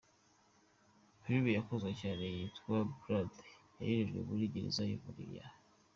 filime 1.21 1.49
yakunzwe 1.57 1.91
cyane 2.01 2.23
yitwa 2.35 2.75
Blade 2.99 3.39
yagejejwe 3.77 4.19
muri 4.27 4.51
gereza 4.53 4.81
yo 4.91 4.97
muri 5.03 5.23
ya. 5.35 5.45